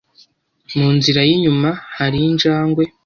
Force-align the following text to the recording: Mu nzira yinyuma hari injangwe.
Mu 0.77 0.87
nzira 0.95 1.21
yinyuma 1.29 1.69
hari 1.97 2.17
injangwe. 2.29 2.83